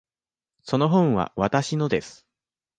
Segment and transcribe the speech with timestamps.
[0.63, 2.25] その本はわたしのです。